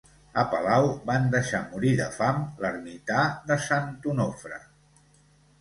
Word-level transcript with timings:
A 0.43 0.43
Palau 0.53 0.87
van 1.09 1.27
deixar 1.35 1.59
morir 1.73 1.91
de 2.01 2.07
fam 2.17 2.41
l'ermità 2.65 3.27
de 3.51 3.59
Sant 3.67 3.93
Onofre. 4.15 4.63